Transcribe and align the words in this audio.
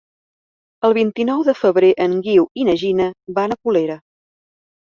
El 0.87 0.95
vint-i-nou 0.97 1.43
de 1.49 1.55
febrer 1.59 1.91
en 2.07 2.17
Guiu 2.29 2.47
i 2.63 2.67
na 2.71 2.75
Gina 2.85 3.11
van 3.39 3.55
a 3.55 3.59
Colera. 3.69 4.01